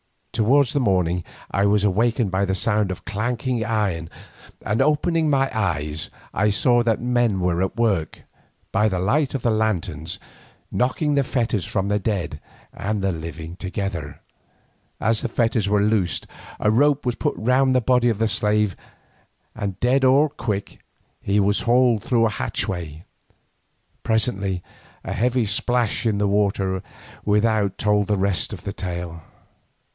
Towards 0.33 0.73
the 0.73 0.79
morning 0.79 1.23
I 1.51 1.67
was 1.67 1.83
awakened 1.83 2.31
by 2.31 2.41
a 2.43 2.55
sound 2.55 2.89
of 2.89 3.05
clanking 3.05 3.63
iron, 3.63 4.09
and 4.65 4.81
opening 4.81 5.29
my 5.29 5.55
eyes, 5.55 6.09
I 6.33 6.49
saw 6.49 6.81
that 6.81 6.99
men 6.99 7.39
were 7.41 7.61
at 7.61 7.75
work, 7.75 8.21
by 8.71 8.89
the 8.89 8.97
light 8.97 9.35
of 9.35 9.45
lanterns, 9.45 10.17
knocking 10.71 11.13
the 11.13 11.23
fetters 11.23 11.65
from 11.65 11.89
the 11.89 11.99
dead 11.99 12.39
and 12.73 13.03
the 13.03 13.11
living 13.11 13.57
together. 13.57 14.21
As 14.99 15.21
the 15.21 15.27
fetters 15.27 15.69
were 15.69 15.83
loosed 15.83 16.25
a 16.59 16.71
rope 16.71 17.05
was 17.05 17.13
put 17.15 17.35
round 17.37 17.75
the 17.75 17.81
body 17.81 18.09
of 18.09 18.17
the 18.17 18.27
slave, 18.27 18.75
and 19.53 19.79
dead 19.79 20.03
or 20.03 20.29
quick, 20.29 20.79
he 21.21 21.39
was 21.39 21.61
hauled 21.61 22.03
through 22.03 22.23
the 22.23 22.29
hatchway. 22.29 23.03
Presently 24.01 24.63
a 25.03 25.13
heavy 25.13 25.45
splash 25.45 26.07
in 26.07 26.17
the 26.17 26.27
water 26.27 26.81
without 27.23 27.77
told 27.77 28.07
the 28.07 28.17
rest 28.17 28.51
of 28.51 28.63
the 28.63 28.73
tale. 28.73 29.21